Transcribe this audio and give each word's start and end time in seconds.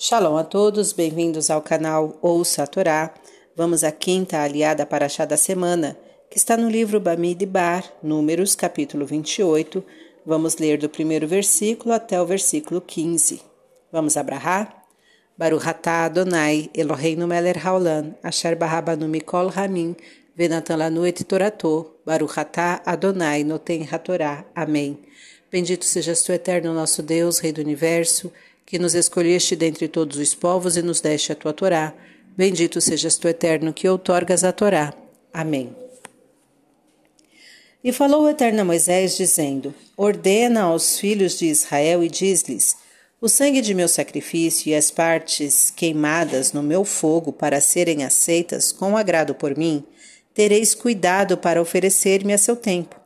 Shalom 0.00 0.36
a 0.36 0.44
todos, 0.44 0.92
bem-vindos 0.92 1.50
ao 1.50 1.60
canal 1.60 2.16
Ouça 2.22 2.62
a 2.62 2.66
Torá. 2.68 3.12
Vamos 3.56 3.82
à 3.82 3.90
quinta 3.90 4.38
aliada 4.38 4.86
Paraxá 4.86 5.24
da 5.24 5.36
semana, 5.36 5.98
que 6.30 6.38
está 6.38 6.56
no 6.56 6.70
livro 6.70 7.00
Bamid 7.00 7.44
Bar, 7.46 7.82
Números, 8.00 8.54
capítulo 8.54 9.04
28. 9.04 9.82
Vamos 10.24 10.56
ler 10.58 10.78
do 10.78 10.88
primeiro 10.88 11.26
versículo 11.26 11.92
até 11.92 12.22
o 12.22 12.24
versículo 12.24 12.80
15. 12.80 13.42
Vamos 13.90 14.16
abrahar? 14.16 14.84
Baruch 15.36 15.66
atah 15.66 16.04
Adonai, 16.04 16.70
Eloheinu 16.72 17.26
melech 17.26 17.58
haolam, 17.58 18.14
asher 18.22 18.54
barabanu 18.54 19.08
mikol 19.08 19.48
ramin, 19.48 19.96
venatan 20.36 20.78
lanu 20.78 21.06
et 21.06 21.24
torato, 21.24 21.96
Baruch 22.06 22.38
atah 22.38 22.80
Adonai, 22.86 23.42
noten 23.42 23.82
hatorá. 23.90 24.44
Amém. 24.54 24.96
Bendito 25.50 25.84
sejas 25.84 26.22
tu, 26.22 26.30
eterno 26.30 26.72
nosso 26.72 27.02
Deus, 27.02 27.40
Rei 27.40 27.50
do 27.50 27.60
Universo, 27.60 28.30
que 28.68 28.78
nos 28.78 28.94
escolheste 28.94 29.56
dentre 29.56 29.88
todos 29.88 30.18
os 30.18 30.34
povos 30.34 30.76
e 30.76 30.82
nos 30.82 31.00
deste 31.00 31.32
a 31.32 31.34
tua 31.34 31.54
Torá. 31.54 31.94
Bendito 32.36 32.82
sejas 32.82 33.16
tu, 33.16 33.26
eterno, 33.26 33.72
que 33.72 33.88
outorgas 33.88 34.44
a 34.44 34.52
Torá. 34.52 34.92
Amém. 35.32 35.74
E 37.82 37.90
falou 37.92 38.24
o 38.24 38.28
Eterno 38.28 38.60
a 38.60 38.64
Moisés, 38.66 39.16
dizendo: 39.16 39.74
Ordena 39.96 40.64
aos 40.64 40.98
filhos 40.98 41.38
de 41.38 41.46
Israel 41.46 42.04
e 42.04 42.10
diz-lhes: 42.10 42.76
O 43.22 43.26
sangue 43.26 43.62
de 43.62 43.72
meu 43.72 43.88
sacrifício 43.88 44.68
e 44.68 44.74
as 44.74 44.90
partes 44.90 45.72
queimadas 45.74 46.52
no 46.52 46.62
meu 46.62 46.84
fogo 46.84 47.32
para 47.32 47.62
serem 47.62 48.04
aceitas 48.04 48.70
com 48.70 48.98
agrado 48.98 49.34
por 49.34 49.56
mim, 49.56 49.82
tereis 50.34 50.74
cuidado 50.74 51.38
para 51.38 51.62
oferecer-me 51.62 52.34
a 52.34 52.38
seu 52.38 52.54
tempo. 52.54 53.00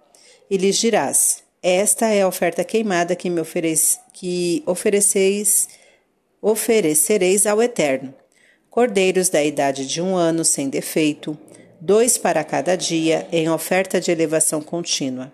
E 0.50 0.56
lhes 0.56 0.76
dirás: 0.76 1.42
esta 1.64 2.08
é 2.08 2.22
a 2.22 2.26
oferta 2.26 2.64
queimada 2.64 3.14
que 3.14 3.30
me 3.30 3.40
oferece, 3.40 4.00
que 4.12 4.62
ofereceis, 4.66 5.68
oferecereis 6.40 7.46
ao 7.46 7.62
Eterno. 7.62 8.14
Cordeiros 8.70 9.28
da 9.28 9.42
idade 9.42 9.86
de 9.86 10.00
um 10.00 10.16
ano 10.16 10.44
sem 10.44 10.68
defeito, 10.68 11.36
dois 11.80 12.16
para 12.16 12.42
cada 12.44 12.76
dia, 12.76 13.26
em 13.30 13.48
oferta 13.50 14.00
de 14.00 14.10
elevação 14.10 14.62
contínua. 14.62 15.32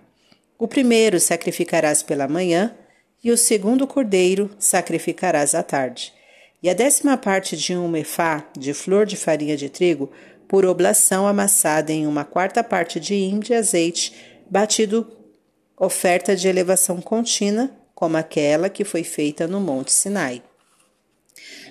O 0.59 0.67
primeiro 0.67 1.20
sacrificarás 1.20 2.03
pela 2.03 2.27
manhã, 2.27 2.75
e 3.23 3.31
o 3.31 3.37
segundo 3.37 3.87
cordeiro 3.87 4.51
sacrificarás 4.59 5.55
à 5.55 5.63
tarde. 5.63 6.13
E 6.63 6.70
a 6.70 6.75
décima 6.75 7.17
parte 7.17 7.57
de 7.57 7.77
um 7.77 7.89
mefá 7.89 8.48
de 8.57 8.73
flor 8.73 9.07
de 9.07 9.17
farinha 9.17 9.57
de 9.57 9.69
trigo, 9.69 10.11
por 10.48 10.65
oblação 10.65 11.27
amassada 11.27 11.92
em 11.92 12.07
uma 12.07 12.25
quarta 12.25 12.65
parte 12.65 12.98
de 12.98 13.15
índio 13.15 13.48
de 13.48 13.55
azeite, 13.55 14.15
batido 14.51 15.07
oferta 15.77 16.35
de 16.35 16.48
elevação 16.48 17.01
contínua, 17.01 17.70
como 17.99 18.17
aquela 18.17 18.69
que 18.69 18.85
foi 18.85 19.03
feita 19.03 19.49
no 19.49 19.59
Monte 19.59 19.93
Sinai. 19.93 20.41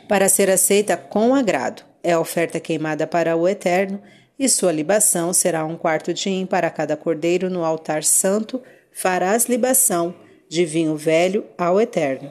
Para 0.10 0.28
ser 0.28 0.50
aceita 0.50 0.98
com 0.98 1.34
agrado, 1.34 1.84
é 2.04 2.12
a 2.12 2.20
oferta 2.20 2.60
queimada 2.60 3.08
para 3.08 3.38
o 3.38 3.48
Eterno, 3.48 4.02
e 4.38 4.50
sua 4.50 4.74
libação 4.74 5.32
será 5.32 5.64
um 5.64 5.78
quarto 5.78 6.14
de 6.14 6.30
im 6.30 6.46
para 6.46 6.70
cada 6.70 6.98
cordeiro 6.98 7.50
no 7.50 7.64
altar 7.64 8.04
santo, 8.04 8.62
farás 8.92 9.46
libação 9.46 10.14
de 10.50 10.66
vinho 10.66 10.98
velho 10.98 11.46
ao 11.58 11.80
Eterno. 11.80 12.30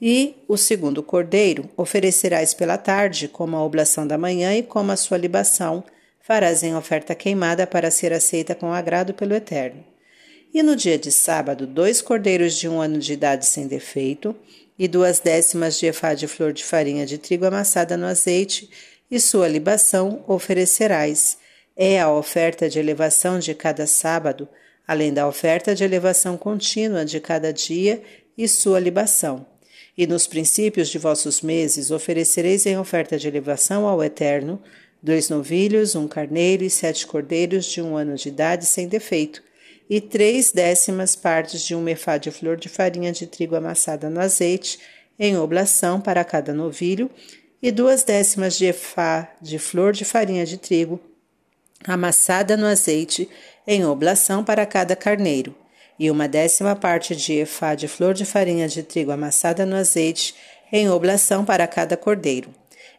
E 0.00 0.42
o 0.48 0.56
segundo 0.56 1.02
cordeiro 1.02 1.68
oferecerás 1.76 2.54
pela 2.54 2.78
tarde, 2.78 3.28
como 3.28 3.54
a 3.54 3.62
oblação 3.62 4.06
da 4.06 4.16
manhã 4.16 4.56
e 4.56 4.62
como 4.62 4.92
a 4.92 4.96
sua 4.96 5.18
libação, 5.18 5.84
farás 6.22 6.62
em 6.62 6.74
oferta 6.74 7.14
queimada 7.14 7.66
para 7.66 7.90
ser 7.90 8.14
aceita 8.14 8.54
com 8.54 8.72
agrado 8.72 9.12
pelo 9.12 9.34
Eterno. 9.34 9.84
E 10.56 10.62
no 10.62 10.74
dia 10.74 10.96
de 10.96 11.12
sábado, 11.12 11.66
dois 11.66 12.00
cordeiros 12.00 12.54
de 12.54 12.66
um 12.66 12.80
ano 12.80 12.98
de 12.98 13.12
idade 13.12 13.44
sem 13.44 13.66
defeito, 13.66 14.34
e 14.78 14.88
duas 14.88 15.20
décimas 15.20 15.78
de 15.78 15.84
efá 15.84 16.14
de 16.14 16.26
flor 16.26 16.50
de 16.50 16.64
farinha 16.64 17.04
de 17.04 17.18
trigo 17.18 17.44
amassada 17.44 17.94
no 17.94 18.06
azeite, 18.06 18.70
e 19.10 19.20
sua 19.20 19.48
libação 19.48 20.24
oferecerás. 20.26 21.36
É 21.76 22.00
a 22.00 22.10
oferta 22.10 22.70
de 22.70 22.78
elevação 22.78 23.38
de 23.38 23.52
cada 23.52 23.86
sábado, 23.86 24.48
além 24.88 25.12
da 25.12 25.28
oferta 25.28 25.74
de 25.74 25.84
elevação 25.84 26.38
contínua 26.38 27.04
de 27.04 27.20
cada 27.20 27.52
dia 27.52 28.02
e 28.34 28.48
sua 28.48 28.80
libação. 28.80 29.44
E 29.94 30.06
nos 30.06 30.26
princípios 30.26 30.88
de 30.88 30.96
vossos 30.96 31.42
meses 31.42 31.90
oferecereis 31.90 32.64
em 32.64 32.78
oferta 32.78 33.18
de 33.18 33.28
elevação 33.28 33.86
ao 33.86 34.02
Eterno 34.02 34.58
dois 35.02 35.28
novilhos, 35.28 35.94
um 35.94 36.08
carneiro 36.08 36.64
e 36.64 36.70
sete 36.70 37.06
cordeiros 37.06 37.66
de 37.66 37.82
um 37.82 37.94
ano 37.94 38.14
de 38.14 38.30
idade 38.30 38.64
sem 38.64 38.88
defeito, 38.88 39.42
e 39.88 40.00
três 40.00 40.52
décimas 40.52 41.14
partes 41.14 41.62
de 41.62 41.74
um 41.74 41.80
mefá 41.80 42.18
de 42.18 42.30
flor 42.30 42.56
de 42.56 42.68
farinha 42.68 43.12
de 43.12 43.26
trigo 43.26 43.54
amassada 43.54 44.10
no 44.10 44.20
azeite, 44.20 44.78
em 45.18 45.36
oblação 45.36 46.00
para 46.00 46.24
cada 46.24 46.52
novilho, 46.52 47.10
e 47.62 47.70
duas 47.70 48.02
décimas 48.02 48.56
de 48.56 48.66
efá 48.66 49.30
de 49.40 49.58
flor 49.58 49.92
de 49.92 50.04
farinha 50.04 50.44
de 50.44 50.58
trigo 50.58 51.00
amassada 51.86 52.56
no 52.56 52.66
azeite, 52.66 53.28
em 53.66 53.84
oblação 53.84 54.44
para 54.44 54.66
cada 54.66 54.94
carneiro, 54.94 55.54
e 55.98 56.10
uma 56.10 56.28
décima 56.28 56.76
parte 56.76 57.16
de 57.16 57.34
efá 57.34 57.74
de 57.74 57.88
flor 57.88 58.12
de 58.12 58.24
farinha 58.24 58.68
de 58.68 58.82
trigo 58.82 59.10
amassada 59.10 59.64
no 59.64 59.76
azeite, 59.76 60.34
em 60.70 60.90
oblação 60.90 61.44
para 61.44 61.66
cada 61.66 61.96
cordeiro. 61.96 62.50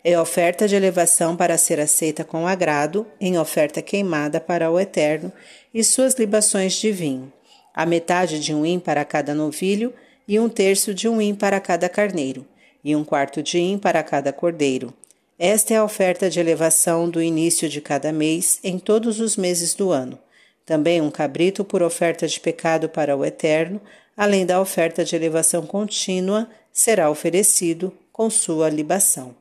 É 0.04 0.20
oferta 0.20 0.68
de 0.68 0.76
elevação 0.76 1.36
para 1.36 1.58
ser 1.58 1.80
aceita 1.80 2.24
com 2.24 2.48
agrado, 2.48 3.06
em 3.20 3.38
oferta 3.38 3.82
queimada 3.82 4.40
para 4.40 4.70
o 4.72 4.80
Eterno, 4.80 5.32
e 5.74 5.84
suas 5.84 6.14
libações 6.16 6.74
de 6.74 6.92
vinho, 6.92 7.32
a 7.74 7.86
metade 7.86 8.40
de 8.40 8.54
um 8.54 8.66
im 8.66 8.80
para 8.80 9.04
cada 9.04 9.34
novilho, 9.34 9.94
e 10.28 10.40
um 10.40 10.50
terço 10.50 10.94
de 10.94 11.08
um 11.08 11.22
im 11.22 11.34
para 11.34 11.60
cada 11.60 11.88
carneiro, 11.88 12.46
e 12.84 12.96
um 12.96 13.04
quarto 13.04 13.42
de 13.42 13.60
im 13.60 13.78
para 13.78 14.04
cada 14.04 14.32
cordeiro. 14.32 14.94
Esta 15.40 15.74
é 15.74 15.78
a 15.78 15.84
oferta 15.84 16.30
de 16.30 16.40
elevação 16.40 17.10
do 17.10 17.22
início 17.22 17.70
de 17.70 17.80
cada 17.80 18.12
mês, 18.12 18.60
em 18.64 18.80
todos 18.80 19.20
os 19.20 19.38
meses 19.38 19.74
do 19.74 19.92
ano. 19.92 20.18
Também 20.66 21.00
um 21.00 21.12
cabrito 21.12 21.64
por 21.64 21.82
oferta 21.82 22.28
de 22.28 22.40
pecado 22.40 22.90
para 22.90 23.16
o 23.16 23.24
Eterno, 23.24 23.80
além 24.16 24.46
da 24.46 24.60
oferta 24.60 25.06
de 25.06 25.16
elevação 25.16 25.66
contínua, 25.66 26.50
será 26.74 27.10
oferecido 27.10 27.94
com 28.12 28.30
sua 28.30 28.70
libação. 28.70 29.36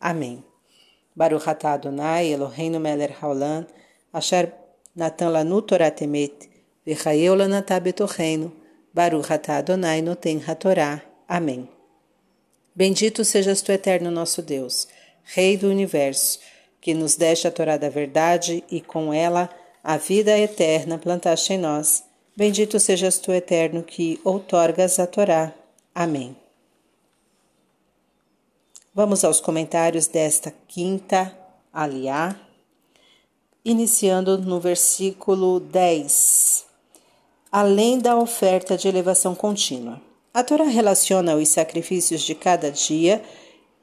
Amém. 0.00 0.42
Baruch 1.14 1.46
atah 1.46 1.74
Adonai 1.74 2.32
Eloheinu 2.32 2.80
melech 2.80 3.14
haolam, 3.20 3.66
asher 4.12 4.52
natan 4.96 5.30
lanu 5.30 5.60
Torah 5.60 5.90
temet, 5.90 6.48
v'chayeu 6.86 7.34
lanatah 7.34 7.80
betocheinu, 7.80 8.50
Baruch 8.94 9.30
atah 9.30 9.58
Adonai 9.58 10.00
noten 10.02 10.40
hatorá. 10.46 11.02
Amém. 11.28 11.68
Bendito 12.74 13.24
sejas 13.24 13.60
tu, 13.60 13.72
eterno 13.72 14.10
nosso 14.10 14.40
Deus, 14.40 14.88
Rei 15.22 15.56
do 15.56 15.68
Universo, 15.68 16.40
que 16.80 16.94
nos 16.94 17.14
deste 17.14 17.46
a 17.46 17.50
Torá 17.50 17.76
da 17.76 17.88
verdade 17.88 18.64
e 18.70 18.80
com 18.80 19.12
ela 19.12 19.50
a 19.84 19.96
vida 19.96 20.38
eterna 20.38 20.98
plantaste 20.98 21.52
em 21.52 21.58
nós. 21.58 22.02
Bendito 22.36 22.80
sejas 22.80 23.18
tu, 23.18 23.32
eterno, 23.32 23.82
que 23.82 24.20
outorgas 24.24 24.98
a 24.98 25.06
Torá. 25.06 25.52
Amém. 25.94 26.36
Vamos 29.02 29.24
aos 29.24 29.40
comentários 29.40 30.06
desta 30.06 30.52
quinta 30.68 31.34
aliá, 31.72 32.38
iniciando 33.64 34.36
no 34.36 34.60
versículo 34.60 35.58
10. 35.58 36.66
Além 37.50 37.98
da 37.98 38.14
oferta 38.14 38.76
de 38.76 38.88
elevação 38.88 39.34
contínua. 39.34 40.02
A 40.34 40.44
Torá 40.44 40.64
relaciona 40.64 41.34
os 41.34 41.48
sacrifícios 41.48 42.20
de 42.20 42.34
cada 42.34 42.70
dia 42.70 43.22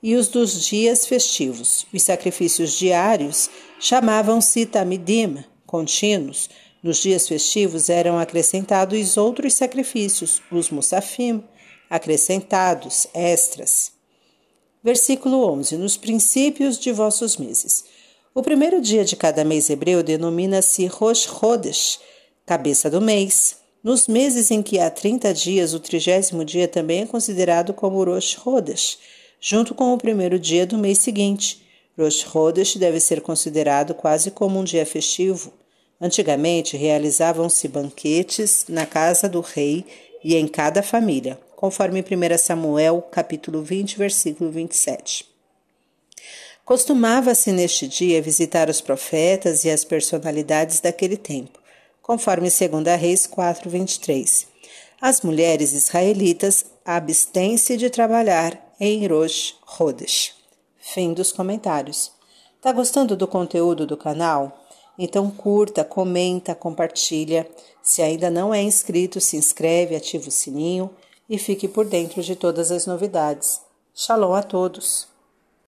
e 0.04 0.14
os 0.16 0.28
dos 0.28 0.64
dias 0.64 1.08
festivos. 1.08 1.88
Os 1.92 2.04
sacrifícios 2.04 2.74
diários 2.74 3.50
chamavam-se 3.80 4.68
tamidim, 4.68 5.44
contínuos. 5.66 6.48
Nos 6.84 6.98
dias 6.98 7.28
festivos 7.28 7.90
eram 7.90 8.20
acrescentados 8.20 9.18
outros 9.18 9.56
sacrifícios, 9.56 10.44
os 10.52 10.70
musafim, 10.70 11.44
acrescentados, 11.90 13.08
extras. 13.16 13.97
Versículo 14.88 15.44
11: 15.52 15.76
Nos 15.76 15.98
princípios 15.98 16.80
de 16.80 16.94
vossos 16.94 17.36
meses. 17.36 17.84
O 18.34 18.42
primeiro 18.42 18.80
dia 18.80 19.04
de 19.04 19.18
cada 19.18 19.44
mês 19.44 19.70
hebreu 19.70 20.02
denomina-se 20.02 20.86
Rosh 20.86 21.28
Chodesh, 21.28 22.00
cabeça 22.46 22.90
do 22.90 23.02
mês. 23.02 23.58
Nos 23.84 24.08
meses 24.08 24.50
em 24.50 24.64
que 24.64 24.80
há 24.80 24.90
30 24.90 25.34
dias, 25.34 25.74
o 25.74 25.82
trigésimo 25.82 26.46
dia 26.46 26.70
também 26.70 27.02
é 27.02 27.06
considerado 27.06 27.74
como 27.74 28.02
Rosh 28.02 28.38
Chodesh, 28.42 28.98
junto 29.42 29.76
com 29.76 29.94
o 29.94 29.98
primeiro 29.98 30.40
dia 30.40 30.66
do 30.66 30.78
mês 30.78 31.00
seguinte. 31.00 31.62
Rosh 32.00 32.22
Chodesh 32.22 32.78
deve 32.78 33.02
ser 33.02 33.20
considerado 33.20 33.94
quase 33.94 34.32
como 34.32 34.58
um 34.58 34.64
dia 34.64 34.86
festivo. 34.86 35.52
Antigamente 36.00 36.78
realizavam-se 36.78 37.68
banquetes 37.68 38.64
na 38.70 38.86
casa 38.86 39.28
do 39.28 39.42
rei 39.42 39.84
e 40.24 40.38
em 40.38 40.48
cada 40.48 40.82
família 40.82 41.38
conforme 41.58 42.02
1 42.02 42.38
Samuel, 42.38 43.02
capítulo 43.12 43.64
20, 43.64 43.98
versículo 43.98 44.52
27. 44.52 45.28
Costumava-se 46.64 47.52
neste 47.52 47.88
dia 47.88 48.22
visitar 48.22 48.70
os 48.70 48.80
profetas 48.80 49.66
e 49.66 49.72
as 49.72 49.84
personalidades 49.84 50.80
daquele 50.80 51.18
tempo, 51.18 51.60
conforme 52.00 52.48
2 52.48 53.02
Reis 53.02 53.26
4, 53.26 53.72
23. 53.72 54.48
As 55.02 55.22
mulheres 55.22 55.74
israelitas 55.74 56.64
abstêm-se 56.86 57.76
de 57.76 57.90
trabalhar 57.90 58.76
em 58.80 59.08
Rosh 59.08 59.56
Hodesh. 59.80 60.36
Fim 60.78 61.12
dos 61.12 61.32
comentários. 61.32 62.12
Tá 62.62 62.72
gostando 62.72 63.16
do 63.16 63.28
conteúdo 63.28 63.88
do 63.88 63.98
canal? 63.98 64.64
Então 64.96 65.32
curta, 65.32 65.84
comenta, 65.84 66.54
compartilha. 66.54 67.50
Se 67.82 68.04
ainda 68.04 68.30
não 68.30 68.54
é 68.54 68.62
inscrito, 68.62 69.20
se 69.20 69.38
inscreve, 69.38 69.96
ativa 69.96 70.28
o 70.28 70.32
sininho 70.32 70.92
e 71.30 71.38
fique 71.38 71.68
por 71.68 71.86
dentro 71.86 72.22
de 72.22 72.36
todas 72.36 72.72
as 72.72 72.86
novidades. 72.86 73.62
Shalom 73.94 74.34
a 74.34 74.44
todos! 74.44 75.17